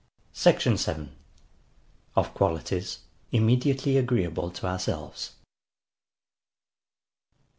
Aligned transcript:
SECTION 0.33 0.77
VII. 0.77 1.09
OF 2.15 2.33
QUALITIES 2.33 3.01
IMMEDIATELY 3.33 3.97
AGREEABLE 3.97 4.49
TO 4.49 4.65
OURSELVES. 4.65 5.33